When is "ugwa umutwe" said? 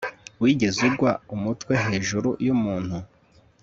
0.89-1.73